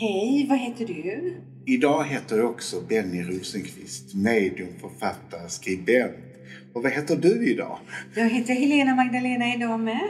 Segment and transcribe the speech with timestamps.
[0.00, 1.34] Hej, vad heter du?
[1.66, 6.14] Idag heter jag också Benny Rosenqvist, medium, författare, skribent.
[6.72, 7.78] Och vad heter du idag?
[8.14, 10.08] Jag heter Helena Magdalena idag med.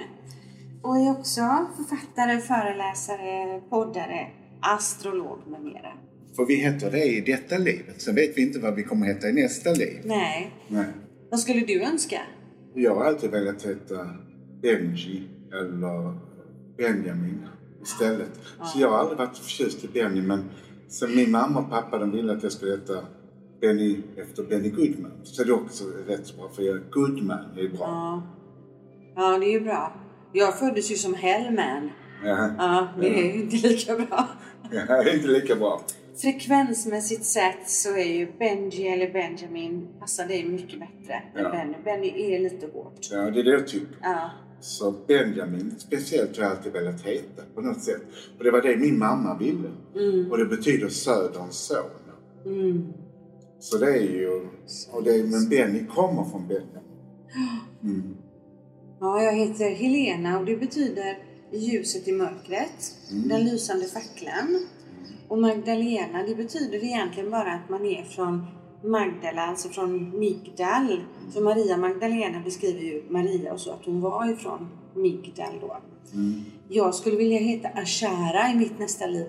[0.82, 1.40] Och är också
[1.76, 4.26] författare, föreläsare, poddare,
[4.60, 5.92] astrolog med mera.
[6.36, 8.02] För vi heter det i detta livet.
[8.02, 10.00] Sen vet vi inte vad vi kommer heta i nästa liv.
[10.04, 10.50] Nej.
[10.68, 10.86] Nej.
[11.30, 12.20] Vad skulle du önska?
[12.74, 14.06] Jag har alltid velat heta
[14.62, 16.18] Benji eller
[16.76, 17.48] Benjamin
[17.88, 18.40] istället.
[18.64, 20.50] Så jag har aldrig varit förtjust i Benny men
[20.88, 22.94] sen min mamma och pappa de ville att jag skulle heta
[23.60, 25.12] Benny efter Benny Goodman.
[25.22, 27.86] Så det är också rätt så bra för jag, Goodman är bra.
[27.86, 28.22] Ja.
[29.16, 29.92] Ja, det är ju bra.
[30.32, 31.90] Jag föddes ju som Hellman.
[32.24, 32.50] Ja.
[32.58, 34.28] Ja, det är ju inte lika bra.
[34.70, 35.82] Ja, det är inte lika bra.
[36.20, 41.40] Frekvensmässigt sett så är ju Benji eller Benjamin passar dig mycket bättre Ja.
[41.40, 41.74] än Benny.
[41.84, 43.08] Benny är lite hårt.
[43.10, 43.96] Ja, det är det jag tycker.
[44.02, 44.30] Ja.
[44.60, 48.02] Så Benjamin speciellt har jag alltid velat heta på något sätt.
[48.38, 49.68] Och det var det min mamma ville.
[50.30, 51.90] Och det betyder Söderns son.
[52.46, 52.92] Mm.
[53.60, 54.46] Så det är ju...
[54.92, 56.82] Och det, men Benny kommer från Benjamin.
[57.82, 58.16] Mm.
[59.00, 61.18] Ja, jag heter Helena och det betyder
[61.52, 62.94] ljuset i mörkret,
[63.28, 64.66] den lysande facklan.
[65.28, 68.46] Och Magdalena, det betyder egentligen bara att man är från
[68.84, 71.02] Magdala, alltså från Migdal.
[71.34, 75.76] Så Maria Magdalena beskriver ju Maria och så att hon var ifrån Migdal då.
[76.68, 79.28] Jag skulle vilja heta Ashara i mitt nästa liv.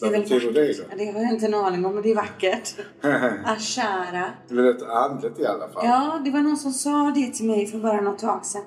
[0.00, 0.86] Vad väl betyder det vackert.
[0.90, 2.76] Ja, Det har jag inte en aning om, men det är vackert.
[2.76, 3.08] då?
[3.44, 4.24] Ashara.
[4.48, 5.86] det är rätt andligt i alla fall.
[5.86, 8.62] Ja, det var någon som sa det till mig för bara något tag sedan.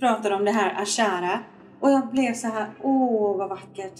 [0.00, 1.38] Pratade om det här Ashara.
[1.80, 3.92] Och jag blev så här, åh vad vackert.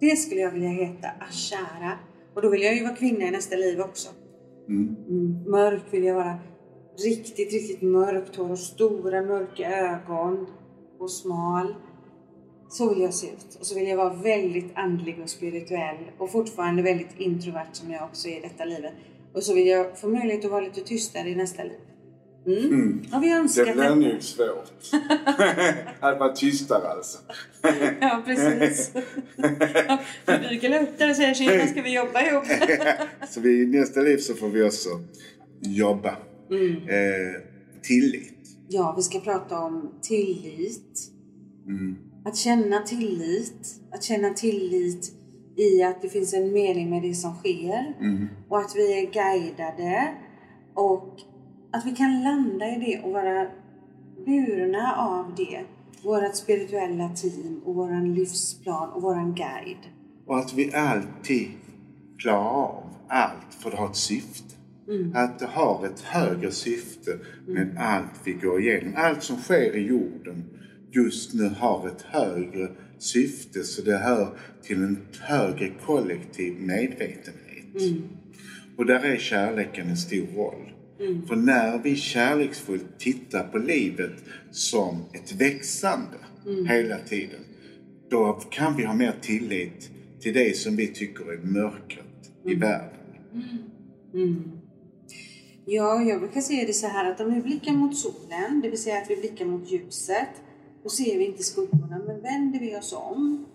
[0.00, 1.98] Det skulle jag vilja heta, Ashara.
[2.34, 4.08] Och då vill jag ju vara kvinna i nästa liv också.
[4.68, 4.96] Mm.
[5.08, 6.38] Mm, mörk vill jag vara.
[7.04, 10.46] Riktigt, riktigt mörkt hår och stora mörka ögon.
[10.98, 11.74] Och smal.
[12.68, 13.56] Så vill jag se ut.
[13.60, 15.96] Och så vill jag vara väldigt andlig och spirituell.
[16.18, 18.92] Och fortfarande väldigt introvert som jag också är i detta livet.
[19.34, 21.78] Och så vill jag få möjlighet att vara lite tystare i nästa liv.
[22.46, 22.64] Mm.
[22.64, 23.20] Mm.
[23.20, 25.02] Vi Det önskat blir nog svårt.
[26.00, 27.18] att vara tystare alltså.
[28.00, 28.92] Ja, precis.
[30.26, 32.44] Vi dyker upp där och säger tjena, ska vi jobba ihop?
[33.28, 34.88] så vi, i nästa liv så får vi också
[35.60, 36.16] jobba.
[36.50, 36.72] Mm.
[36.72, 37.42] Eh,
[37.82, 38.38] tillit.
[38.68, 40.98] Ja, vi ska prata om tillit.
[41.66, 41.96] Mm.
[42.24, 43.80] Att känna tillit.
[43.92, 45.12] Att känna tillit
[45.56, 47.96] i att det finns en mening med det som sker.
[48.00, 48.28] Mm.
[48.48, 50.14] Och att vi är guidade.
[50.74, 51.16] Och
[51.70, 53.46] att vi kan landa i det och vara
[54.26, 55.60] burna av det.
[56.02, 59.92] Vårat spirituella team och våran livsplan och våran guide.
[60.26, 61.48] Och att vi alltid
[62.18, 64.54] klarar av allt för det har ett syfte.
[65.14, 68.92] Att det har ett högre syfte med allt vi går igenom.
[68.96, 70.44] Allt som sker i jorden
[70.90, 72.68] just nu har ett högre
[72.98, 78.02] syfte så det hör till en högre kollektiv medvetenhet.
[78.76, 80.67] Och där är kärleken en stor roll.
[81.28, 84.12] För när vi kärleksfullt tittar på livet
[84.50, 86.18] som ett växande
[86.68, 87.40] hela tiden,
[88.10, 92.98] då kan vi ha mer tillit till det som vi tycker är mörkret i världen.
[95.64, 98.82] Ja, jag brukar se det så här att om vi blickar mot solen, det vill
[98.82, 100.28] säga att vi blickar mot ljuset,
[100.82, 101.98] då ser vi inte skuggorna.
[102.06, 103.46] Men vänder vi oss om,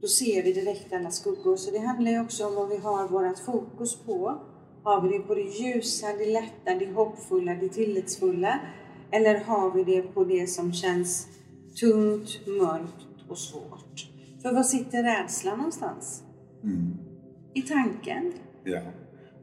[0.00, 1.56] då ser vi direkt alla skuggor.
[1.56, 4.40] Så det handlar ju också om vad vi har vårt fokus på.
[4.84, 8.60] Har vi det på det ljusa, det lätta, det hoppfulla, det tillitsfulla?
[9.10, 11.28] Eller har vi det på det som känns
[11.80, 14.08] tungt, mörkt och svårt?
[14.42, 16.22] För var sitter rädslan någonstans?
[17.54, 18.32] I tanken.
[18.64, 18.80] Ja.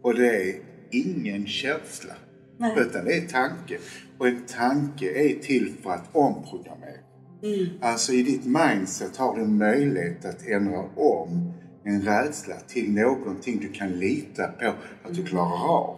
[0.02, 0.62] Och det är
[0.92, 2.14] ingen känsla.
[2.58, 2.76] Nej.
[2.78, 3.78] Utan det är tanke.
[4.18, 7.00] Och en tanke är till för att omprogrammera.
[7.82, 11.54] Alltså i ditt mindset har du möjlighet att ändra om
[11.90, 14.74] en rädsla till någonting du kan lita på
[15.04, 15.98] att du klarar av.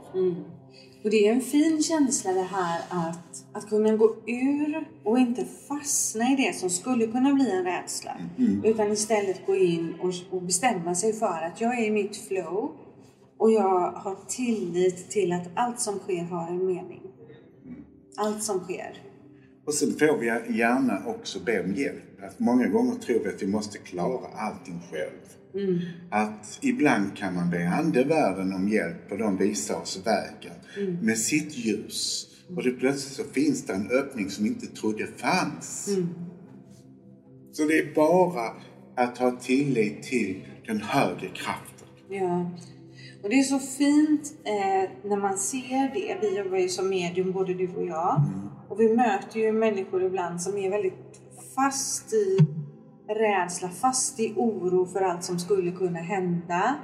[1.03, 5.45] Och det är en fin känsla det här att, att kunna gå ur och inte
[5.67, 8.17] fastna i det som skulle kunna bli en rädsla.
[8.63, 12.71] Utan istället gå in och, och bestämma sig för att jag är i mitt flow
[13.37, 17.01] och jag har tillit till att allt som sker har en mening.
[18.17, 19.10] Allt som sker.
[19.65, 20.25] Och sen får vi
[20.57, 22.23] gärna också be om hjälp.
[22.23, 25.21] Att många gånger tror vi att vi måste klara allting själv.
[26.09, 30.53] Att ibland kan man be andevärlden om hjälp och de visar oss vägen
[31.01, 32.27] med sitt ljus.
[32.55, 35.89] Och det plötsligt så finns det en öppning som vi inte trodde fanns.
[37.51, 38.51] Så det är bara
[38.95, 41.87] att ha tillit till den högre kraften.
[42.09, 42.51] Ja.
[43.23, 46.17] Och det är så fint eh, när man ser det.
[46.21, 48.21] Vi jobbar ju som medium, både du och jag.
[48.69, 51.21] Och vi möter ju människor ibland som är väldigt
[51.55, 52.37] fast i
[53.07, 56.75] rädsla, fast i oro för allt som skulle kunna hända.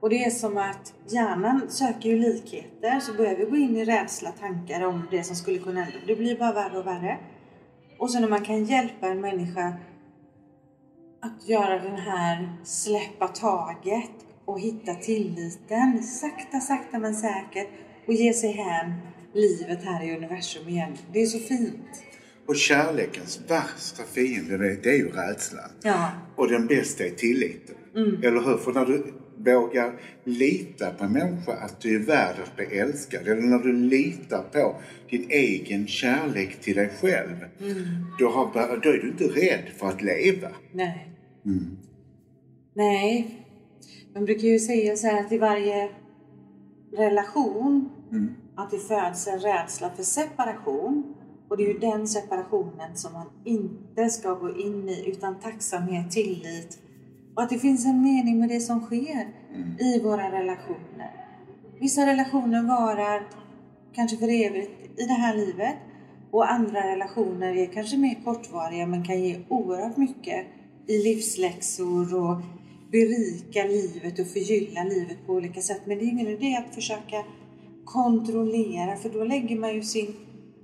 [0.00, 3.84] Och det är som att hjärnan söker ju likheter, så börjar vi gå in i
[3.84, 5.98] rädsla, tankar om det som skulle kunna hända.
[6.06, 7.18] Det blir bara värre och värre.
[7.98, 9.72] Och så när man kan hjälpa en människa
[11.20, 17.68] att göra den här släppa taget och hitta tilliten sakta, sakta men säkert
[18.06, 18.92] och ge sig hän
[19.34, 20.96] livet här i universum igen.
[21.12, 22.04] Det är så fint.
[22.46, 25.70] Och kärlekens värsta fiende det är ju rädslan.
[25.82, 26.10] Ja.
[26.36, 27.76] Och den bästa är tilliten.
[27.96, 28.22] Mm.
[28.22, 28.56] Eller hur?
[28.56, 33.28] För när du vågar lita på en människa att du är värd att bli älskad.
[33.28, 34.80] Eller när du litar på
[35.10, 37.36] din egen kärlek till dig själv.
[37.60, 37.76] Mm.
[38.18, 40.48] Då, har, då är du inte rädd för att leva.
[40.72, 41.08] Nej.
[41.44, 41.76] Mm.
[42.74, 43.44] Nej.
[44.18, 45.90] Man brukar ju säga så här att i varje
[46.96, 48.34] relation Mm.
[48.54, 51.14] att det föds en rädsla för separation.
[51.48, 56.10] Och det är ju den separationen som man inte ska gå in i utan tacksamhet,
[56.10, 56.78] tillit
[57.34, 59.28] och att det finns en mening med det som sker
[59.78, 61.10] i våra relationer.
[61.80, 63.22] Vissa relationer varar
[63.92, 65.76] kanske för evigt i det här livet
[66.30, 70.46] och andra relationer är kanske mer kortvariga men kan ge oerhört mycket
[70.86, 72.40] i livsläxor och
[72.92, 75.80] berika livet och förgylla livet på olika sätt.
[75.86, 77.24] Men det är ingen idé att försöka
[77.84, 80.14] kontrollera för då lägger man ju sin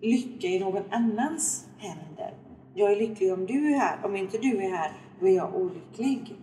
[0.03, 2.35] lycka i någon annans händer.
[2.75, 4.05] Jag är lycklig om du är här.
[4.05, 6.37] Om inte du är här, då är jag olycklig.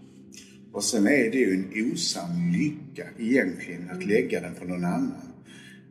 [0.74, 5.32] Och sen är det ju en osann lycka egentligen att lägga den på någon annan.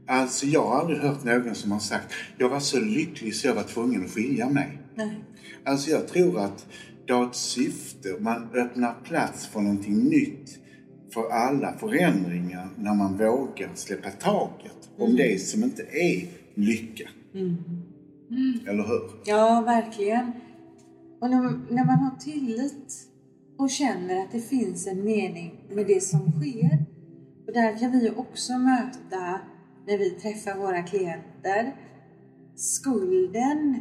[0.07, 3.55] Alltså jag har aldrig hört någon som har sagt jag var så lycklig så jag
[3.55, 4.79] var tvungen att skilja mig.
[4.95, 5.25] Nej.
[5.65, 6.67] Alltså jag tror att
[7.11, 8.09] det har ett syfte.
[8.21, 10.59] Man öppnar plats för någonting nytt.
[11.15, 17.09] För alla förändringar när man vågar släppa taget om det som inte är lycka.
[18.69, 19.11] Eller hur?
[19.25, 20.33] Ja, verkligen.
[21.21, 21.41] Och när,
[21.71, 22.95] när man har tillit
[23.59, 26.85] och känner att det finns en mening med det som sker.
[27.47, 29.41] Och där kan vi också möta,
[29.87, 31.77] när vi träffar våra klienter,
[32.56, 33.81] skulden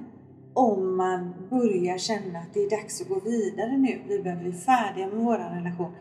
[0.59, 4.01] om man börjar känna att det är dags att gå vidare nu.
[4.07, 5.91] Vi behöver bli färdiga med vår relation.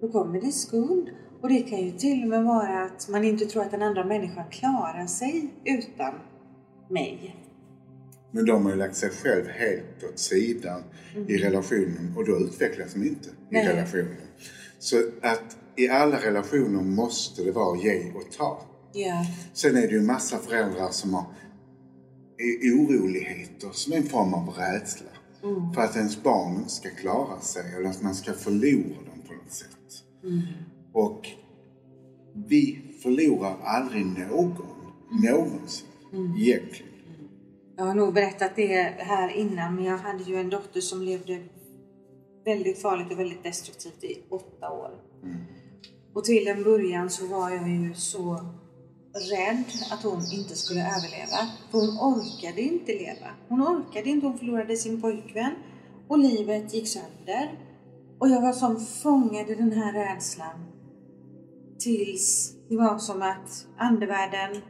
[0.00, 1.10] Då kommer det skuld.
[1.42, 4.04] Och det kan ju till och med vara att man inte tror att den andra
[4.04, 6.14] människan klarar sig utan
[6.90, 7.36] mig.
[8.30, 10.82] Men de har ju lagt sig själv helt åt sidan
[11.28, 13.64] i relationen och då utvecklas de inte Nej.
[13.64, 14.16] i relationen.
[14.78, 18.62] Så att i alla relationer måste det vara ge och ta.
[18.92, 19.26] Ja.
[19.52, 21.24] Sen är det ju en massa föräldrar som har
[22.78, 25.06] oroligheter som en form av rädsla.
[25.74, 29.52] För att ens barn ska klara sig eller att man ska förlora dem på något
[29.52, 30.04] sätt.
[30.92, 31.28] Och
[32.34, 34.56] vi förlorar aldrig någon,
[35.24, 35.86] någonsin,
[36.38, 36.92] egentligen.
[37.76, 41.42] Jag har nog berättat det här innan, men jag hade ju en dotter som levde
[42.44, 44.90] väldigt farligt och väldigt destruktivt i åtta år.
[46.14, 48.46] Och till en början så var jag ju så
[49.14, 51.50] rädd att hon inte skulle överleva.
[51.70, 53.26] För hon orkade inte leva.
[53.48, 55.54] Hon orkade inte, hon förlorade sin pojkvän
[56.08, 57.58] och livet gick sönder.
[58.18, 60.66] Och jag var som fångad i den här rädslan.
[61.78, 64.62] Tills det var som att andevärlden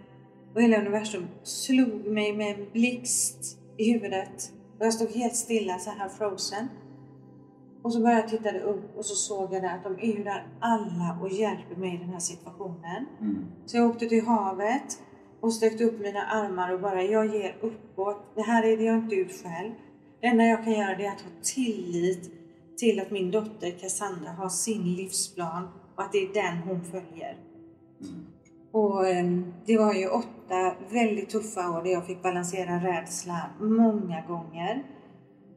[0.55, 4.53] och hela universum slog mig med en blixt i huvudet.
[4.79, 6.69] Och jag stod helt stilla så här frozen.
[7.83, 10.47] Och så började jag titta upp och så såg jag att de är ju där
[10.61, 13.07] alla och hjälper mig i den här situationen.
[13.67, 15.03] Så jag åkte till havet
[15.41, 18.33] och sträckte upp mina armar och bara, jag ger uppåt.
[18.35, 19.73] Det här är det jag inte ut själv.
[20.21, 22.31] Det enda jag kan göra det är att ha tillit
[22.79, 27.37] till att min dotter Cassandra har sin livsplan och att det är den hon följer.
[28.73, 29.25] Och eh,
[29.67, 34.83] det var ju åtta väldigt tuffa år där jag fick balansera rädsla många gånger.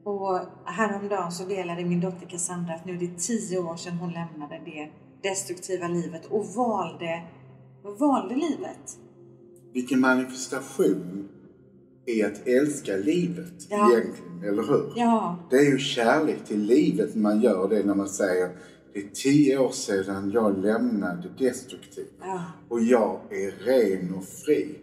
[0.05, 4.11] Och häromdagen så delade min dotter Cassandra att nu är det tio år sedan hon
[4.11, 4.89] lämnade det
[5.29, 7.23] destruktiva livet och valde,
[7.99, 8.97] valde livet.
[9.73, 11.29] Vilken manifestation
[12.05, 13.91] i att älska livet Ja.
[13.91, 14.93] egentligen, eller hur?
[14.95, 18.49] Ja, Det är ju kärlek till livet man gör det när man säger
[18.93, 24.75] det är tio år sedan jag lämnade destruktivt ja, och jag är ren och fri.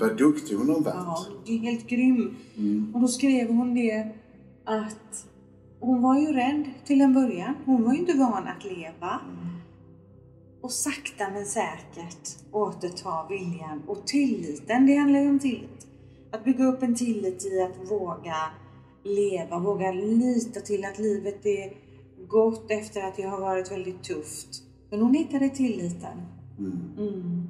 [0.00, 0.94] Vad duktig hon har varit.
[0.94, 1.06] Mm.
[1.06, 2.36] ja, det är helt grym.
[2.94, 4.08] Och då skrev hon det
[4.70, 5.26] att
[5.80, 7.54] hon var ju rädd till en början.
[7.64, 9.20] Hon var ju inte van att leva.
[10.62, 14.86] Och sakta men säkert återta viljan och tilliten.
[14.86, 15.86] Det handlar ju om tillit.
[16.32, 18.36] Att bygga upp en tillit i att våga
[19.04, 21.72] leva, våga lita till att livet är
[22.28, 24.62] gott efter att det har varit väldigt tufft.
[24.90, 26.18] Men hon hittade tilliten.
[26.58, 27.48] Mm.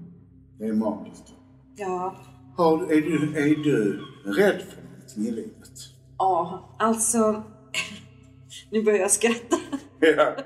[0.58, 1.34] Det är magiskt.
[1.76, 2.16] Ja,
[2.56, 5.60] Har, är, du, är du rädd för någonting i livet?
[6.20, 7.42] Ja, alltså
[8.70, 9.56] Nu börjar jag skratta.
[10.00, 10.36] Ja.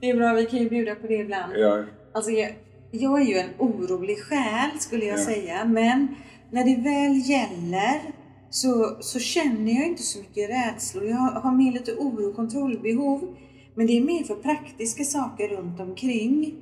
[0.00, 1.52] Det är bra, vi kan ju bjuda på det ibland.
[1.56, 1.84] Ja.
[2.12, 2.54] Alltså jag,
[2.90, 5.24] jag är ju en orolig själ skulle jag Ja.
[5.24, 5.64] säga.
[5.64, 6.08] Men
[6.50, 8.02] när det väl gäller
[8.50, 11.04] så, så känner jag inte så mycket rädslor.
[11.04, 13.36] Jag har, har mer lite oro och kontrollbehov.
[13.74, 16.54] Men det är mer för praktiska saker runt omkring.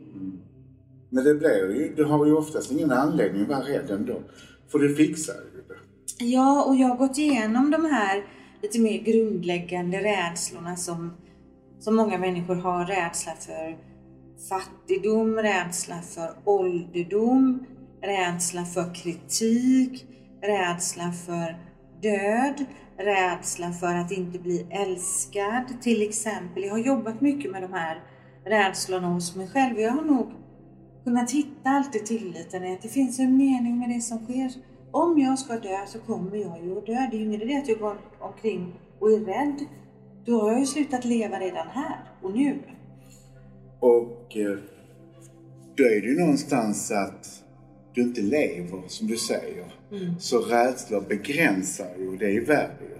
[1.10, 4.20] Men det blir ju, du har ju oftast ingen anledning att vara rädd ändå.
[4.72, 5.51] För du fixar ju det.
[6.18, 8.24] Ja, och jag har gått igenom de här
[8.62, 11.12] lite mer grundläggande rädslorna som,
[11.80, 12.84] som många människor har.
[12.84, 13.78] Rädsla för
[14.48, 17.66] fattigdom, rädsla för ålderdom,
[18.02, 20.06] rädsla för kritik,
[20.42, 21.56] rädsla för
[22.02, 22.64] död,
[22.98, 26.62] rädsla för att inte bli älskad till exempel.
[26.62, 28.02] Jag har jobbat mycket med de här
[28.44, 29.80] rädslorna hos mig själv.
[29.80, 30.32] Jag har nog
[31.04, 34.52] kunnat hitta alltid tilliten i att det finns en mening med det som sker.
[34.92, 36.92] Om jag ska dö så kommer jag ju att dö.
[37.10, 39.66] Det är ju ingen idé att jag går omkring och är rädd.
[40.24, 42.58] Då har jag ju slutat leva redan här och nu.
[43.80, 44.58] Och eh,
[45.76, 47.42] då är det ju någonstans att
[47.94, 49.74] du inte lever som du säger.
[50.18, 52.98] Så rädslor begränsar ju och det är ju värre ju.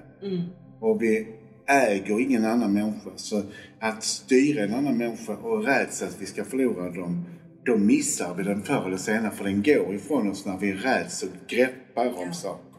[0.81, 1.27] Och vi
[1.67, 3.11] äger ingen annan människa.
[3.17, 3.43] Så
[3.81, 7.25] att styra en annan människa och rädsla att vi ska förlora dem,
[7.65, 9.31] då missar vi den förr eller senare.
[9.31, 12.73] För den går ifrån oss när vi räds och greppar om saker.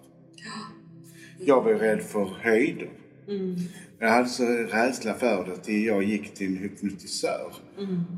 [1.40, 2.90] Jag var rädd för höjder.
[4.00, 7.54] Jag hade så rädsla för det till jag gick till en hypnotisör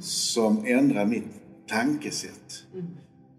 [0.01, 1.27] som ändrade mitt
[1.67, 2.63] tankesätt.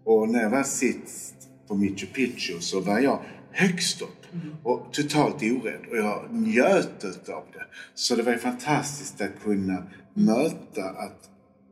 [0.03, 1.35] Och när jag var sist
[1.67, 3.21] på Machu Picchu så var jag
[3.51, 4.25] högst upp
[4.63, 7.65] och totalt orädd och jag njöt av det.
[7.93, 9.83] Så det var ju fantastiskt att kunna
[10.13, 11.29] möta, att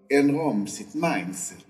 [0.09, 1.65] ändra om sitt mindset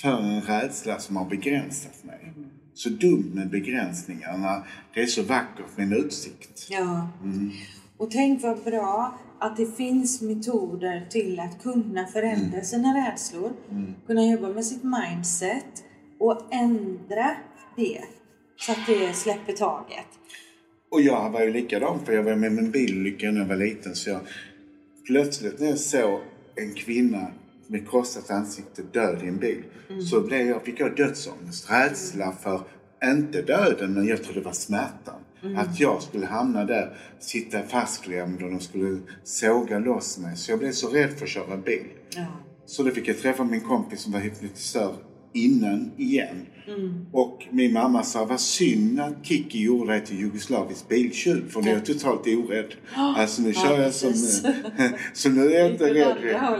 [0.00, 2.32] för en rädsla som har begränsat mig.
[2.74, 4.64] Så dumt med begränsningarna.
[4.94, 6.66] Det är så vackert med en utsikt.
[6.70, 7.08] Ja.
[7.96, 13.52] Och tänk vad bra att det finns metoder till att kunna förändra sina rädslor.
[14.06, 15.84] Kunna jobba med sitt mindset
[16.18, 17.36] och ändra
[17.76, 18.00] det
[18.56, 20.06] så att det släpper taget.
[20.90, 23.94] Och jag var ju likadan för jag var med min bilolycka när jag var liten
[23.94, 24.20] så jag
[25.06, 26.20] plötsligt när jag såg
[26.54, 27.26] en kvinna
[27.70, 29.62] med krossat ansikte död i en bil
[30.10, 31.70] så blev jag, fick jag dödsångest.
[31.70, 32.60] Rädsla för,
[33.04, 35.20] inte döden, men jag trodde det var smärtan.
[35.56, 40.36] Att jag skulle hamna där, sitta fastklämd och de skulle såga loss mig.
[40.36, 41.86] Så jag blev så rädd för att köra bil.
[42.16, 42.26] Ja.
[42.66, 44.94] Så då fick jag träffa min kompis som var hypnotisör
[45.32, 46.46] innan igen.
[47.12, 51.70] Och min mamma sa, vad synd att Kiki gjorde dig till jugoslavisk biltjuv för nu
[51.70, 52.74] är jag totalt orädd.
[52.94, 54.12] Alltså nu kör jag som...
[55.12, 56.16] så nu är jag inte rädd.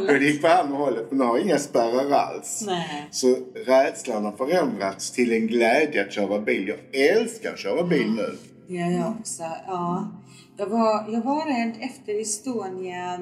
[0.08, 2.62] Jag gick på andra hållet men nu har jag inga spärrar alls.
[2.66, 3.08] Nej.
[3.10, 3.36] Så
[3.66, 6.68] rädslan har förändrats till en glädje att köra bil.
[6.68, 8.36] Jag älskar att köra bil nu.
[8.68, 9.42] Det gör jag också.
[9.66, 10.12] Ja.
[10.56, 13.18] Jag, var, jag var rädd efter Estonia,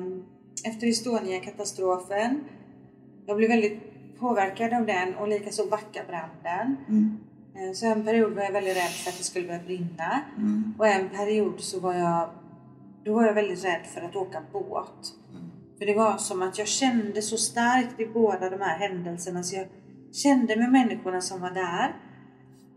[0.64, 2.44] efter Estonia-katastrofen.
[3.26, 3.87] Jag blev väldigt
[4.20, 6.76] påverkad av den och likaså Backabranden.
[7.54, 10.20] Eh, Så en period var jag väldigt rädd för att det skulle börja brinna.
[10.78, 12.28] Och en period så var jag,
[13.04, 15.14] då var jag väldigt rädd för att åka båt.
[15.78, 19.56] För det var som att jag kände så starkt i båda de här händelserna så
[19.56, 19.66] jag
[20.12, 21.96] kände med människorna som var där.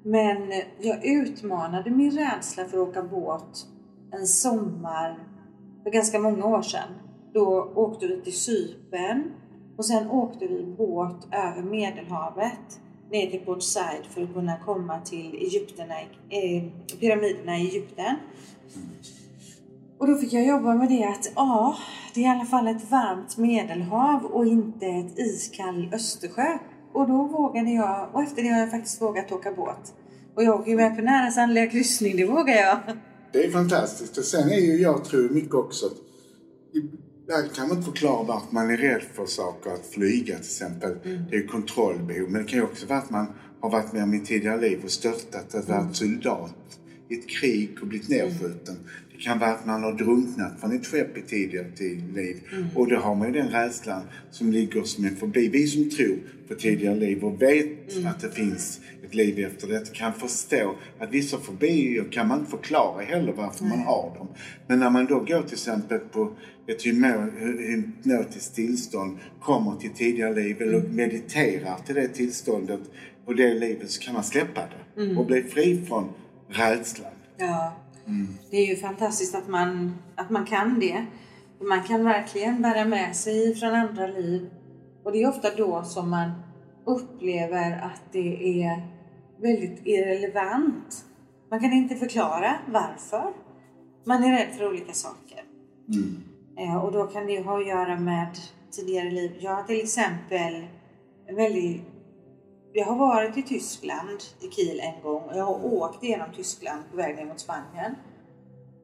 [0.03, 3.65] Men jag utmanade min rädsla för att åka båt
[4.11, 5.27] en sommar
[5.83, 6.89] för ganska många år sedan.
[7.33, 9.23] Då åkte vi till Cypern
[9.81, 12.79] och sen åkte vi båt över Medelhavet
[13.11, 15.93] ner till Port Said för att kunna komma till Egypterna,
[16.29, 16.63] eh,
[16.99, 18.15] pyramiderna i Egypten.
[19.97, 21.77] Och då fick jag jobba med det att ja,
[22.13, 26.57] det är i alla fall ett varmt medelhav och inte ett iskall Östersjö.
[26.93, 29.93] Och då vågade jag, och efter det har jag faktiskt vågat åka båt.
[30.35, 32.77] Och jag åker ju med på nära sandliga kryssning, det vågar jag.
[33.33, 34.17] Det är fantastiskt.
[34.17, 35.97] Och sen är ju jag tror mycket också att
[37.23, 39.69] ibland kan man inte förklara varför man är rädd för saker.
[39.69, 40.97] Att flyga till exempel.
[41.03, 42.29] Det är ju kontrollbehov.
[42.29, 43.27] Men det kan ju också vara att man
[43.61, 45.55] har varit med om i tidigare liv och störtat.
[45.55, 46.55] Att vara soldat
[47.09, 48.75] i ett krig och blivit nedskjuten.
[49.11, 52.37] Det kan vara att man har drunknat från ett skepp i tidigare tid- liv.
[52.75, 55.47] Och då har man ju den rädslan som ligger som en förbi.
[55.47, 59.93] Vi som tror på tidigare liv och vet att det finns ett liv efter det
[59.93, 64.27] kan förstå att vissa fobier kan man inte förklara heller varför man har dem.
[64.67, 66.35] Men när man då går till exempel på
[66.71, 72.81] ett hypnotiskt tillstånd, kommer till tidigare liv eller mediterar till det tillståndet
[73.25, 76.09] och det livet så kan man släppa det och bli fri från
[76.47, 77.11] rädslan.
[77.37, 77.73] Ja,
[78.49, 81.05] det är ju fantastiskt att man, att man kan det.
[81.61, 84.49] Man kan verkligen bära med sig från andra liv.
[85.03, 86.31] Och det är ofta då som man
[86.85, 88.81] upplever att det är
[89.41, 91.05] väldigt irrelevant.
[91.49, 93.33] Man kan inte förklara varför
[94.03, 95.43] man är rädd för olika saker.
[95.89, 96.30] Eh,
[96.83, 98.37] och då kan det ha att göra med
[98.71, 99.31] tidigare liv.
[99.39, 100.67] Jag har till exempel
[101.35, 101.81] väldigt
[102.73, 106.81] jag har varit i Tyskland, i Kiel en gång och jag har åkt genom Tyskland
[106.91, 107.95] på väg ner mot Spanien.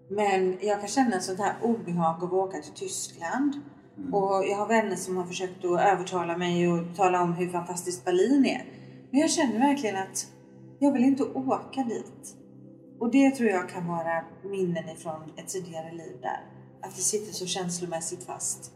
[0.09, 3.61] Men jag kan känna sånt här obehag av att åka till Tyskland.
[3.97, 4.13] Mm.
[4.13, 8.05] Och jag har vänner som har försökt att övertala mig och tala om hur fantastiskt
[8.05, 8.65] Berlin är.
[9.11, 10.27] Men jag känner verkligen att
[10.79, 12.35] jag vill inte åka dit.
[12.99, 16.39] Och det tror jag kan vara minnen ifrån ett tidigare liv där.
[16.81, 18.71] Att det sitter så känslomässigt fast.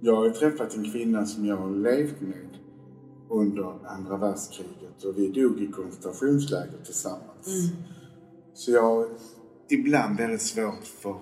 [0.00, 2.58] Jag har träffat en kvinna som jag har levt med
[3.30, 7.46] under andra världskriget och vi dog i koncentrationsläger tillsammans.
[7.46, 7.76] Mm.
[8.54, 9.08] Så jag har
[9.68, 11.16] ibland väldigt svårt för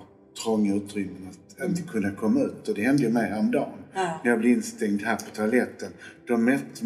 [0.45, 1.71] trånga utrymmen att mm.
[1.71, 2.69] inte kunna komma ut.
[2.69, 3.79] Och det hände ju mig häromdagen.
[3.95, 4.21] Ja.
[4.25, 5.93] När jag blev instängd här på toaletten.
[6.27, 6.37] Då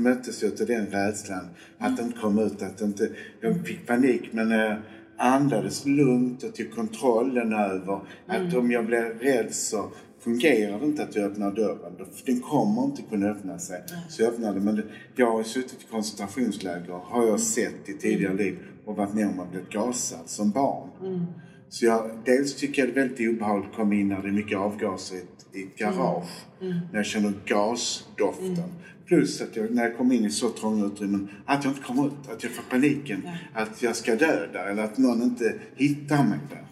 [0.01, 2.07] möttes jag till den rädslan att mm.
[2.07, 2.63] inte komma ut.
[2.63, 4.79] Att inte, jag fick panik men jag
[5.19, 8.01] andades lugnt och tog kontrollen över.
[8.27, 8.59] Att mm.
[8.59, 11.93] om jag blev rädd så fungerar det inte att jag öppnar dörren.
[12.27, 13.77] Den kommer inte kunna öppna sig.
[13.77, 14.01] Mm.
[14.09, 14.61] Så jag öppnade.
[14.61, 14.83] Men
[15.17, 18.45] jag har suttit i koncentrationsläger, har jag sett i tidigare mm.
[18.45, 20.89] liv och varit med om att bli gasad som barn.
[21.01, 21.27] Mm.
[21.69, 24.33] Så jag, dels tycker jag det är väldigt obehagligt att komma in när det är
[24.33, 26.47] mycket avgaser i ett, i ett garage.
[26.61, 26.73] Mm.
[26.73, 26.87] mm.
[26.93, 28.73] När jag känner gasdoften.
[29.07, 32.07] Plus att jag, när jag kommer in i så trånga utrymmen, att jag inte kommer
[32.07, 32.29] ut.
[32.29, 33.63] Att jag får paniken ja.
[33.63, 36.67] att jag ska dö där eller att någon inte hittar mig där.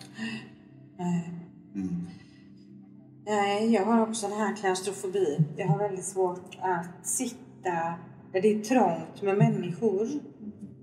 [1.75, 2.07] Mm.
[3.27, 5.39] Nej, jag har också den här klaustrofobi.
[5.57, 7.95] Jag har väldigt svårt att sitta
[8.33, 10.09] där det är trångt med människor.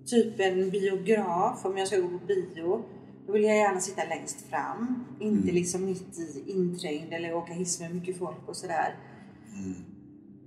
[0.06, 2.84] Typ en biograf, om jag ska gå på bio.
[3.28, 5.06] Då vill jag gärna sitta längst fram.
[5.20, 5.56] Inte mm.
[5.56, 8.96] liksom mitt i inträngd eller åka hiss med mycket folk och sådär.
[9.56, 9.76] Mm.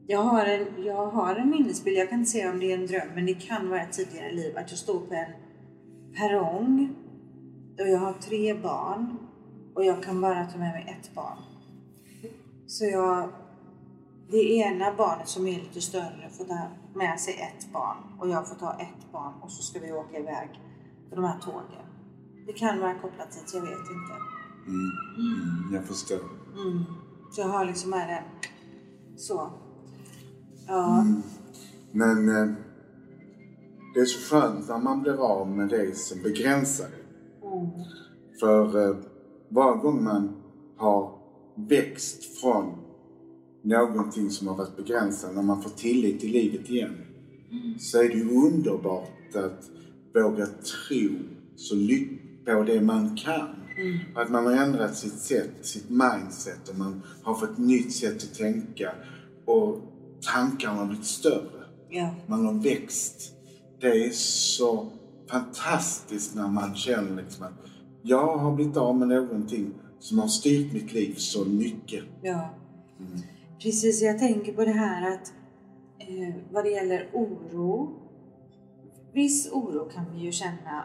[0.07, 2.87] Jag, har en, jag har en minnesbild, jag kan inte säga om det är en
[2.87, 4.59] dröm, men det kan vara ett tidigare liv.
[4.59, 5.33] Att jag står på en
[6.17, 6.95] perrong
[7.81, 9.19] och jag har tre barn
[9.75, 11.39] och jag kan bara ta med mig ett barn.
[12.67, 13.29] Så jag,
[14.31, 16.59] det ena barnet som är lite större får ta
[16.95, 20.19] med sig ett barn och jag får ta ett barn och så ska vi åka
[20.19, 20.49] iväg
[21.11, 21.87] på de här tågen.
[22.47, 24.15] Det kan vara kopplat dit, jag vet inte.
[24.67, 24.91] Mm.
[25.17, 26.21] Mm, jag förstår.
[26.57, 26.85] Mm.
[27.31, 28.51] Så jag har liksom med den
[29.19, 29.51] så.
[30.67, 31.01] Ja.
[31.01, 31.23] Mm.
[31.93, 32.55] Men eh,
[33.95, 36.87] det är så skönt när man blir av med det som begränsar
[37.43, 37.71] mm.
[38.41, 38.97] För eh,
[39.49, 40.37] varje gång man
[40.77, 41.19] har
[41.55, 42.85] växt från
[43.63, 46.97] någonting som har varit begränsat, när man får tillit till livet igen,
[47.51, 47.79] mm.
[47.79, 49.71] så är det ju underbart att
[50.15, 51.09] våga tro
[51.57, 51.75] så
[52.45, 53.49] på det man kan.
[53.77, 53.99] Mm.
[54.15, 58.17] Att man har ändrat sitt sätt, sitt mindset och man har fått ett nytt sätt
[58.17, 58.93] att tänka
[59.45, 59.94] och
[60.33, 61.65] tankarna har blivit större.
[61.91, 62.15] Yeah.
[62.27, 63.33] Man har växt.
[63.81, 64.91] Det är så
[65.31, 67.53] fantastiskt när man känner liksom att
[68.03, 72.05] jag har blivit av med någonting som har styrt mitt liv så mycket.
[72.23, 72.51] Ja,
[73.01, 73.21] mm.
[73.63, 74.03] precis.
[74.03, 75.33] Jag tänker på det här att
[75.99, 78.01] eh, vad det gäller oro.
[79.13, 80.85] Viss oro kan vi ju känna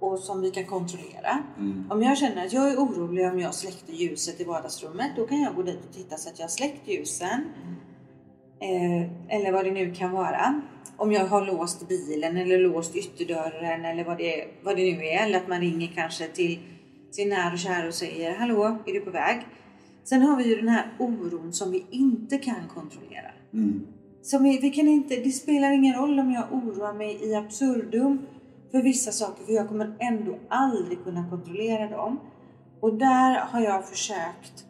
[0.00, 1.42] och som vi kan kontrollera.
[1.58, 1.90] Mm.
[1.90, 5.40] Om jag känner att jag är orolig om jag släckte ljuset i vardagsrummet, då kan
[5.40, 7.28] jag gå dit och titta så att jag har släckt ljusen.
[7.28, 7.74] Mm.
[8.60, 10.60] Eh, eller vad det nu kan vara.
[10.96, 15.26] Om jag har låst bilen eller låst ytterdörren eller vad det, vad det nu är.
[15.26, 16.58] Eller att man ringer kanske till
[17.10, 19.46] sin nära och kära och säger Hallå, är du på väg?
[20.04, 23.30] Sen har vi ju den här oron som vi inte kan kontrollera.
[23.54, 23.86] Mm.
[24.22, 28.26] Som vi, vi kan inte, det spelar ingen roll om jag oroar mig i absurdum
[28.70, 32.20] för vissa saker, för jag kommer ändå aldrig kunna kontrollera dem.
[32.80, 34.64] Och där har jag försökt,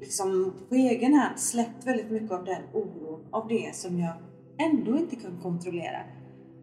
[0.00, 4.12] liksom på egen hand, släppt väldigt mycket av den oron, av det som jag
[4.58, 6.00] ändå inte kan kontrollera.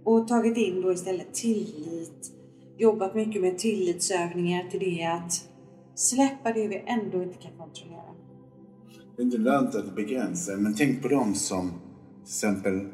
[0.03, 2.31] Och tagit in då istället tillit,
[2.77, 5.49] jobbat mycket med tillitsövningar till det att
[5.95, 8.01] släppa det vi ändå inte kan kontrollera.
[9.15, 12.87] Det är inte lönt att begränsa, men tänk på dem som till exempel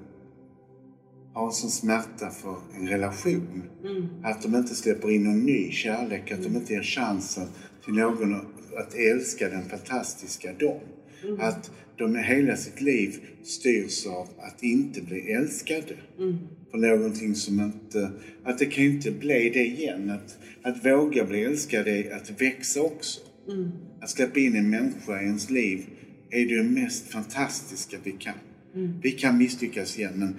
[1.34, 3.64] har en sån smärta för en relation.
[3.84, 4.08] Mm.
[4.24, 6.54] Att de inte släpper in någon ny kärlek, att mm.
[6.54, 7.48] de inte ger chansen
[7.86, 8.36] till någon
[8.78, 10.80] att älska den fantastiska dem.
[11.24, 11.40] Mm.
[11.40, 15.96] Att de hela sitt liv styrs av att inte bli älskade.
[16.20, 16.38] Mm.
[16.72, 18.12] För någonting som inte...
[18.44, 20.10] Att det kan inte bli det igen.
[20.10, 23.20] Att, att våga bli älskad är att växa också.
[23.48, 23.72] Mm.
[24.02, 25.86] Att släppa in en människa i ens liv
[26.30, 28.34] är det mest fantastiska vi kan.
[28.76, 28.94] Mm.
[29.02, 30.36] Vi kan misslyckas igen men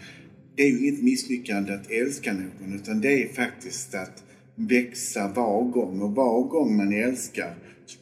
[0.56, 5.62] det är ju inget misslyckande att älska någon utan det är faktiskt att växa var
[5.62, 7.54] gång och var gång man älskar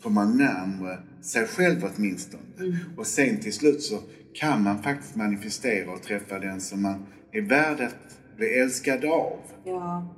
[0.02, 2.42] kommer man närmare sig själv åtminstone.
[2.58, 2.76] Mm.
[2.96, 3.98] Och sen till slut så
[4.32, 9.38] kan man faktiskt manifestera och träffa den som man är värd att bli älskad av.
[9.64, 10.14] Ja.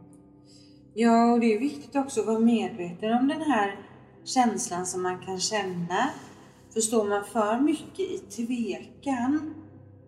[0.95, 3.79] Ja, och det är viktigt också att vara medveten om den här
[4.25, 6.11] känslan som man kan känna
[6.73, 9.55] För står man för mycket i tvekan,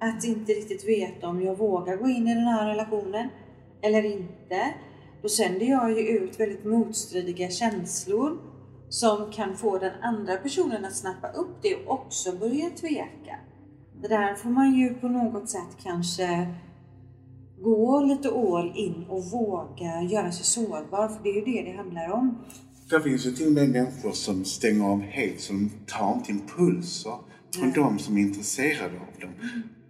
[0.01, 3.29] att inte riktigt veta om jag vågar gå in i den här relationen
[3.83, 4.75] eller inte,
[5.23, 8.39] då sänder jag ju ut väldigt motstridiga känslor
[8.89, 13.39] som kan få den andra personen att snappa upp det och också börja tveka.
[14.03, 16.55] Det där får man ju på något sätt kanske
[17.61, 21.77] gå lite all in och våga göra sig sårbar, för det är ju det det
[21.77, 22.39] handlar om.
[22.91, 27.19] Det finns ju till och med människor som stänger av helt, de tar inte impulser
[27.55, 29.31] från de som är intresserade av dem.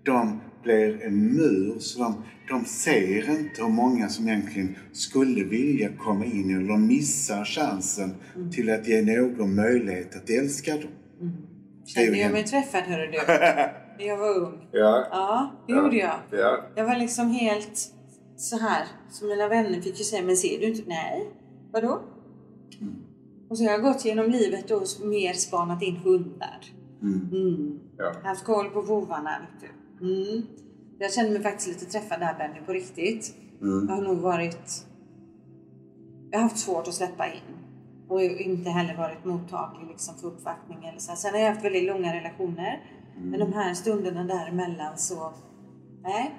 [0.05, 5.88] De blir en mur, så de, de ser inte hur många som egentligen skulle vilja
[5.99, 8.14] komma in eller de missar chansen
[8.53, 10.90] till att ge någon möjlighet att älska dem.
[11.21, 11.31] Ju
[11.87, 13.19] Kände jag mig träffad hörru du,
[13.99, 14.69] när jag var ung.
[14.73, 15.07] Ja.
[15.11, 16.19] Ja, det gjorde jag.
[16.31, 16.67] Ja.
[16.75, 17.90] Jag var liksom helt
[18.37, 20.83] så här, så mina vänner fick ju säga, men ser du inte?
[20.87, 21.29] Nej.
[21.73, 22.01] Vadå?
[23.49, 26.64] Och så har jag gått genom livet och mer spanat in hundar.
[27.03, 27.81] Mm.
[27.99, 28.12] Ja.
[28.23, 29.84] Haft koll på vovarna, vet du.
[30.05, 30.43] Mm.
[30.99, 33.35] Jag känner mig faktiskt lite träffad där Benny, på riktigt.
[33.62, 33.87] Mm.
[33.88, 34.87] Jag har nog varit...
[36.31, 37.57] Jag har haft svårt att släppa in.
[38.09, 41.17] Och inte heller varit mottaglig liksom för uppvaktning eller så.
[41.17, 42.83] Sen har jag haft väldigt långa relationer.
[43.17, 45.33] Men de här stunderna däremellan så...
[46.03, 46.35] Nej.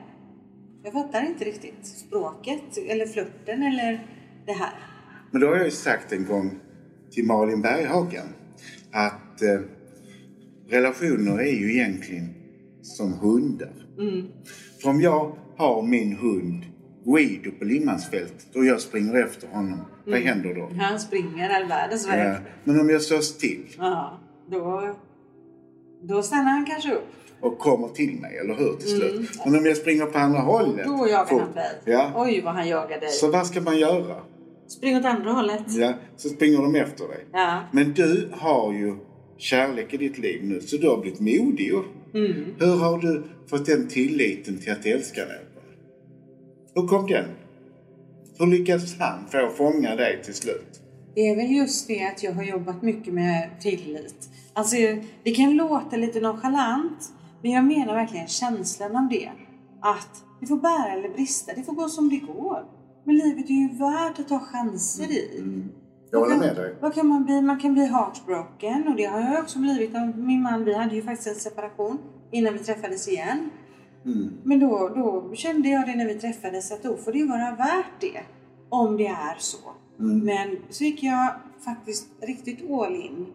[0.84, 4.08] Jag fattar inte riktigt språket eller flörten eller
[4.46, 4.74] det här.
[5.32, 6.60] Men då har jag ju sagt en gång
[7.12, 8.28] till Malin Berghagen
[8.92, 9.60] att eh,
[10.68, 12.45] relationer är ju egentligen
[12.86, 13.74] som hundar.
[14.82, 16.64] För om jag har min hund
[17.06, 20.70] Guido på Limmansfältet och jag springer efter honom, vad händer då?
[20.84, 22.28] Han springer all världens väg.
[22.28, 24.20] Ja, men om jag står still Ja,
[24.52, 24.96] då,
[26.04, 27.08] då stannar han kanske upp.
[27.42, 29.30] och kommer till mig, eller hur, till slut.
[29.46, 30.86] Men om jag springer på andra hållet.
[30.86, 31.72] Då jagar fort, han dig.
[31.86, 32.12] Ja.
[32.16, 33.10] Oj, vad han jagar dig.
[33.10, 34.16] Så vad ska man göra?
[34.68, 35.64] Spring åt andra hållet.
[35.68, 37.26] Ja, så springer de efter dig.
[37.34, 37.60] Ja.
[37.72, 38.96] Men du har ju
[39.38, 41.74] kärlek i ditt liv nu, så du har blivit modig.
[42.14, 42.56] Mm.
[42.60, 45.30] Hur har du fått den tilliten till att älska någon?
[46.76, 47.26] Hur kom den?
[48.40, 50.82] Hur lyckades han få fånga dig till slut?
[51.16, 54.30] Det är väl just det att jag har jobbat mycket med tillit.
[54.54, 54.76] Alltså,
[55.24, 59.32] det kan låta lite nonchalant, men jag menar verkligen känslan av det.
[59.82, 62.66] Att det får bära eller brista, det får gå som det går.
[63.04, 65.44] Men livet är ju värt att ta chanser i.
[66.16, 66.76] Jag håller med dig.
[66.82, 67.42] Vad kan man bli?
[67.42, 70.66] Man kan bli heartbroken och det har jag också blivit av min man.
[70.66, 71.98] Vi hade ju faktiskt en separation
[72.32, 73.50] innan vi träffades igen.
[74.44, 77.56] Men då, då kände jag det när vi träffades att då får det ju vara
[77.56, 78.22] värt det.
[78.70, 79.58] Om det är så.
[79.98, 81.34] Men så gick jag
[81.66, 83.26] faktiskt riktigt all in.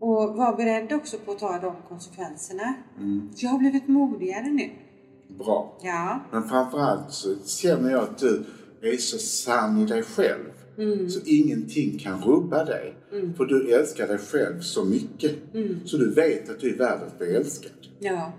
[0.00, 2.74] Och var beredd också på att ta de konsekvenserna.
[3.34, 4.70] Så jag har blivit modigare nu.
[5.38, 5.78] Bra.
[5.82, 6.20] Ja.
[6.30, 8.44] Men framförallt så känner jag att du
[8.82, 10.50] är så sann i dig själv.
[11.08, 12.94] Så ingenting kan rubba dig.
[13.36, 15.32] För du älskar dig själv så mycket.
[15.84, 17.72] Så du vet att du är värd att bli älskad.
[17.98, 18.32] Ja.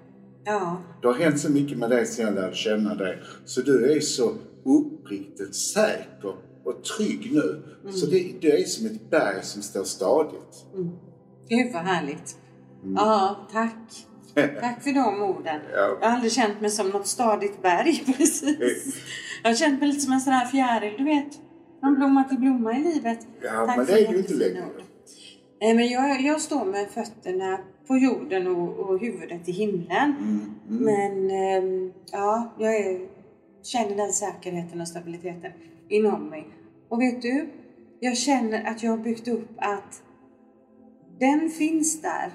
[0.45, 0.81] Ja.
[1.01, 3.19] Det har hänt så mycket med dig sedan jag lärde känna dig.
[3.45, 4.33] Så du är så
[4.65, 7.61] uppriktigt säker och trygg nu.
[7.91, 10.65] Så det, du är som ett berg som står stadigt.
[11.49, 12.37] Gud vad härligt.
[12.95, 14.07] Ja, tack.
[14.61, 15.59] Tack för de orden.
[15.73, 15.97] Ja.
[16.01, 18.95] Jag har aldrig känt mig som något stadigt berg precis.
[19.43, 21.39] Jag har känt mig lite som en sån här fjäril, du vet.
[21.83, 23.27] Från blomma till blomma i livet.
[23.41, 24.65] Ja, Tack men det är du inte längre.
[25.59, 30.15] men jag, jag står med fötterna på jorden och, och huvudet i himlen.
[30.19, 33.07] Mm, Men ehm, ja, jag är,
[33.63, 35.51] känner den säkerheten och stabiliteten
[35.89, 36.47] inom mig.
[36.89, 37.49] Och vet du?
[37.99, 40.01] Jag känner att jag har byggt upp att
[41.19, 42.31] den finns där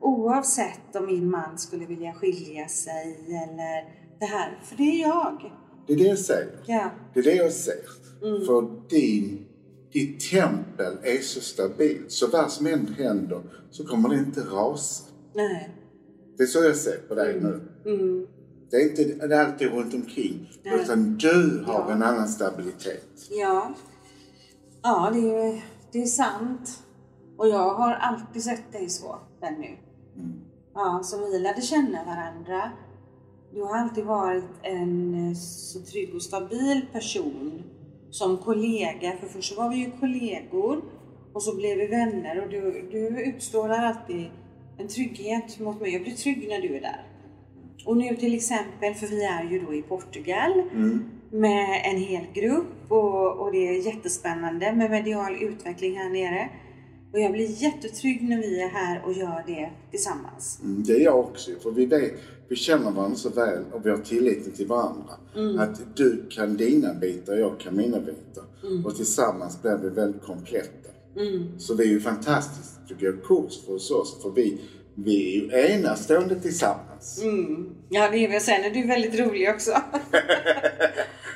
[0.00, 3.84] oavsett om min man skulle vilja skilja sig eller
[4.18, 4.58] det här.
[4.62, 5.52] För det är jag.
[5.86, 6.60] Det är det jag säger.
[6.66, 6.90] Ja.
[7.14, 7.74] Det är det jag ser.
[8.46, 9.46] För din,
[9.92, 12.12] ditt tempel är så stabilt.
[12.12, 15.04] Så vad som än händer så kommer det inte rasa.
[15.34, 15.70] Nej.
[16.36, 17.60] Det är så jag ser på dig nu.
[17.86, 18.26] Mm.
[18.70, 20.50] Det är inte det är alltid runt omkring.
[20.64, 20.80] Nej.
[20.82, 21.92] Utan du har Ja.
[21.92, 23.08] en annan stabilitet.
[23.30, 23.74] Ja.
[24.82, 26.82] Ja, det är, det är sant.
[27.36, 29.76] Och jag har alltid sett dig så, Benny.
[30.74, 32.70] Ja, som vi lärde känna varandra.
[33.54, 37.62] Du har alltid varit en eh, så trygg och stabil person.
[38.10, 40.82] Som kollega, för först var vi ju kollegor
[41.32, 44.26] och så blev vi vänner och du, du utstrålar alltid
[44.78, 45.92] en trygghet mot mig.
[45.92, 47.06] Jag blir trygg när du är där.
[47.86, 50.62] Och nu till exempel, för vi är ju då i Portugal
[51.30, 56.48] med en hel grupp och, och det är jättespännande med medial utveckling här nere.
[57.12, 60.60] Och jag blir jättetrygg när vi är här och gör det tillsammans.
[60.62, 61.50] Mm, det är jag också.
[61.62, 62.14] För vi, vet,
[62.48, 65.12] vi känner varandra så väl och vi har tilliten till varandra.
[65.58, 68.44] Att du kan dina bitar, jag kan mina bitar.
[68.84, 70.88] Och tillsammans blir vi väldigt kompletta.
[71.58, 74.22] Så det är ju fantastiskt, tycker jag, kurs för oss.
[74.22, 74.60] För vi
[74.94, 77.22] vi är ju enastående tillsammans.
[77.22, 77.74] Mm.
[77.88, 78.36] Ja, det är vi.
[78.36, 79.72] Och sen är du väldigt rolig också.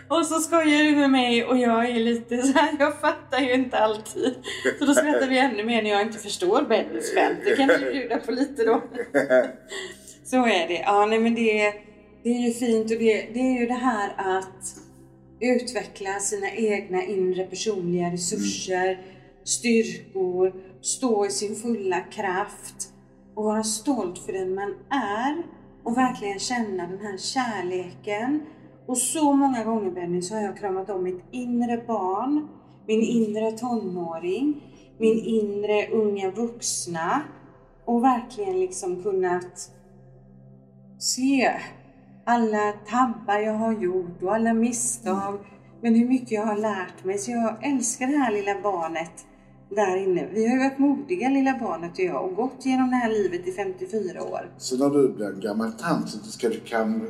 [0.09, 3.53] och så skojar du med mig och jag är lite så här, jag fattar ju
[3.53, 4.35] inte alltid.
[4.79, 7.39] Så då skrattar vi ännu mer när jag inte förstår Bennys skämt.
[7.45, 8.83] Det kan vi bjuda på lite då.
[10.31, 10.83] så är det.
[10.87, 11.73] Ja, nej men det,
[12.23, 14.77] det är ju fint och det, det är ju det här att
[15.41, 19.01] utveckla sina egna inre personliga resurser,
[19.45, 22.93] styrkor, stå i sin fulla kraft
[23.35, 25.43] och vara stolt för den man är
[25.85, 28.41] och verkligen känna den här kärleken.
[28.87, 32.49] Och så många gånger Benny så har jag kramat om mitt inre barn,
[32.87, 34.63] min inre tonåring,
[34.99, 37.23] min inre unga vuxna
[37.85, 39.78] och verkligen liksom kunnat
[40.99, 41.55] se
[42.25, 45.39] alla tabbar jag har gjort och alla misstag.
[45.81, 47.19] Men hur mycket jag har lärt mig.
[47.19, 49.13] Så jag älskar det här lilla barnet
[49.71, 50.27] där inne.
[50.33, 53.49] Vi har ju varit modiga lilla barnet och jag och gått genom det här livet
[53.49, 54.51] i 54 år.
[54.57, 56.61] Så när du blir en gammal tant så ska du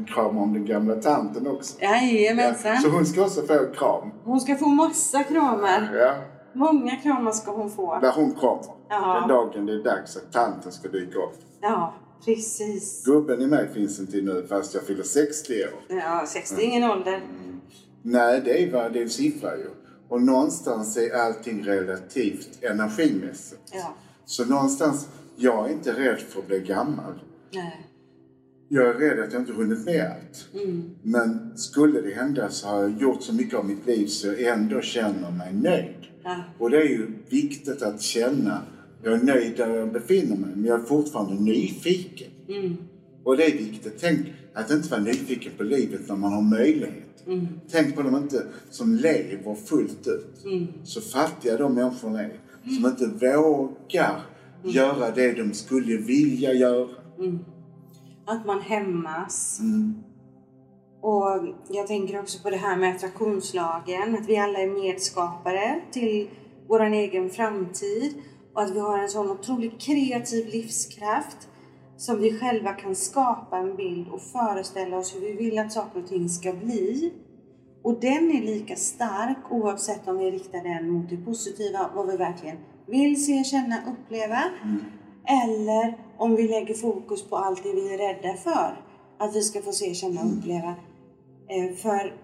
[0.07, 1.83] krama om den gamla tanten också?
[1.83, 2.75] Jajamensan.
[2.75, 4.11] Ja, så hon ska också få kram?
[4.25, 5.91] Hon ska få massa kramar.
[5.95, 6.15] Ja.
[6.53, 7.99] Många kramar ska hon få.
[7.99, 8.65] När hon kommer.
[8.89, 9.19] Ja.
[9.21, 11.35] Den dagen det är dags att tanten ska dyka upp.
[11.61, 13.05] Ja, precis.
[13.05, 15.71] Gubben i mig finns inte nu fast jag fyller 60 år.
[15.89, 17.15] Ja, 60 är ingen ålder.
[17.15, 17.61] Mm.
[18.03, 19.67] Nej, det är, det är en siffra ju.
[20.09, 23.63] Och någonstans är allting relativt energimässigt.
[23.73, 23.95] Ja.
[24.25, 27.21] Så någonstans, jag är inte rädd för att bli gammal.
[27.53, 27.89] Nej.
[28.69, 30.63] Jag är rädd att jag inte hunnit med allt.
[30.65, 30.91] Mm.
[31.03, 34.41] Men skulle det hända så har jag gjort så mycket av mitt liv så jag
[34.41, 36.07] ändå känner mig nöjd.
[36.25, 36.45] Ja.
[36.59, 38.63] Och det är ju viktigt att känna,
[39.03, 42.31] jag är nöjd där jag befinner mig, men jag är fortfarande nyfiken.
[42.49, 42.77] Mm.
[43.25, 43.95] Och det är viktigt.
[44.01, 47.27] Tänk att inte vara nyfiken på livet när man har möjlighet.
[47.27, 47.47] Mm.
[47.71, 50.45] Tänk på de inte som lever fullt ut.
[50.45, 50.67] Mm.
[50.85, 52.41] Så fattiga de människorna är.
[52.65, 54.21] Som inte vågar
[54.63, 54.71] Mm.
[54.71, 56.89] göra det de skulle vilja göra.
[57.19, 57.39] Mm.
[58.25, 59.61] Att man hämmas.
[59.61, 59.95] Mm.
[61.01, 64.15] Och jag tänker också på det här med attraktionslagen.
[64.15, 66.29] Att vi alla är medskapare till
[66.69, 68.15] vår egen framtid.
[68.59, 71.49] Och att vi har en sån otroligt kreativ livskraft.
[71.97, 76.03] Som vi själva kan skapa en bild och föreställa oss hur vi vill att saker
[76.03, 77.13] och ting ska bli.
[77.83, 82.17] Och den är lika stark oavsett om vi riktar den mot det positiva, vad vi
[82.17, 84.43] verkligen vill se, känna, uppleva.
[84.65, 84.85] Mm.
[85.27, 88.85] Eller om vi lägger fokus på allt det vi är rädda för.
[89.19, 90.75] Att vi ska få se, känna och uppleva.
[91.49, 92.15] Eh, för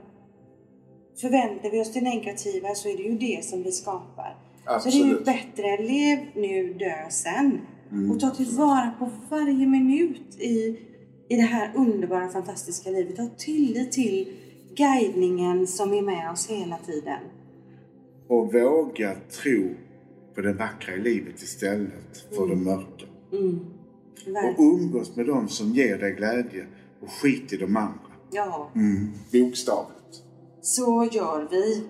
[1.20, 4.43] förväntar vi oss det negativa så är det ju det som vi skapar.
[4.66, 5.24] Så det är ju Absolut.
[5.24, 7.60] bättre, lev nu, dö sen.
[7.92, 8.10] Mm.
[8.10, 10.78] Och ta tillvara på varje minut i,
[11.28, 13.18] i det här underbara, fantastiska livet.
[13.18, 14.28] Ha tillit till
[14.76, 17.20] guidningen som är med oss hela tiden.
[18.28, 19.74] Och våga tro
[20.34, 23.06] på det vackra i livet istället för det mörka.
[23.32, 23.60] Mm.
[24.26, 26.66] Och umgås med dem som ger dig glädje
[27.00, 27.98] och skit i de andra.
[28.30, 29.10] Ja, Mm.
[29.32, 30.22] Bokstavligt.
[30.60, 31.82] så gör vi.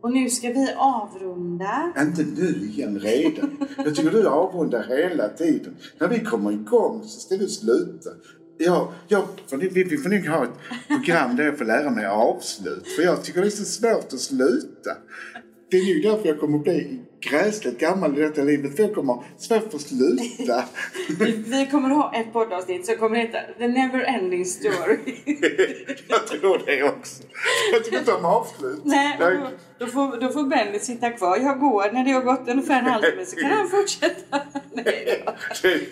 [0.00, 1.92] Och nu ska vi avrunda.
[2.00, 3.56] Inte nu igen redan.
[3.76, 5.76] Jag tycker du avrundar hela tiden.
[5.98, 8.10] När vi kommer igång så ska du sluta.
[8.58, 12.06] Ja, jag, för vi, vi får nog ha ett program där jag får lära mig
[12.06, 12.88] avslut.
[12.96, 14.90] För jag tycker det är så svårt att sluta.
[15.70, 18.76] Det är ju därför jag kommer bli gräsligt gammal i detta livet.
[18.76, 20.64] För jag kommer svårt att sluta.
[21.46, 24.98] Vi, kommer ha ett poddavsnitt som kommer heta The Never Ending Story.
[26.08, 27.22] jag tror det också.
[27.72, 28.80] Jag tycker inte om avslut.
[28.84, 31.36] Nej, då, då, får, då får Benny sitta kvar.
[31.36, 34.40] Jag går när det har gått ungefär en halvtimme så kan han fortsätta.
[34.72, 35.24] Nej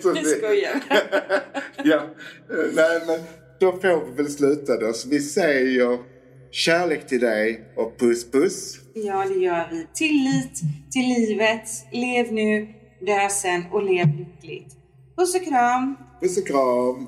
[0.03, 0.11] då.
[0.11, 0.83] Vi skojar.
[1.83, 2.01] ja,
[2.73, 3.19] nej men
[3.59, 4.93] då får vi väl sluta då.
[4.93, 5.97] Så vi säger
[6.51, 8.79] kärlek till dig och puss puss.
[8.93, 9.87] Ja, det gör vi.
[9.93, 11.69] Tillit till livet.
[11.91, 12.67] Lev nu,
[12.99, 14.75] dö sen och lev lyckligt.
[15.17, 15.95] Puss och kram.
[16.21, 17.07] Puss och kram.